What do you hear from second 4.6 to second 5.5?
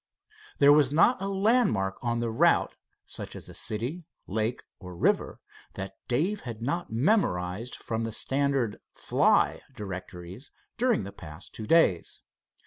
or river,